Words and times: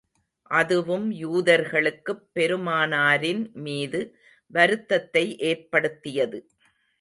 அதுவும் 0.51 1.11
யூதர்களுக்குப் 1.11 2.23
பெருமானாரின் 2.33 3.51
மீது 3.53 4.01
வருத்தத்தை 4.47 5.37
ஏற்படுத்தியது. 5.37 6.39